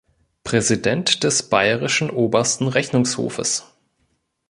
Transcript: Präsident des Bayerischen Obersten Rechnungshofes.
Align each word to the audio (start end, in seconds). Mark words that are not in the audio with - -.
Präsident 0.43 1.23
des 1.23 1.43
Bayerischen 1.47 2.09
Obersten 2.09 2.67
Rechnungshofes. 2.67 3.65